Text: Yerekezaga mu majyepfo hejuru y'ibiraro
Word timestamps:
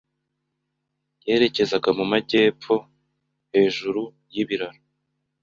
Yerekezaga 1.27 1.89
mu 1.97 2.05
majyepfo 2.11 2.75
hejuru 3.53 4.01
y'ibiraro 4.33 4.79